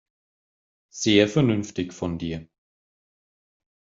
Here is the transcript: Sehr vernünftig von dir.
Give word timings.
Sehr 0.89 1.27
vernünftig 1.27 1.93
von 1.93 2.17
dir. 2.17 2.47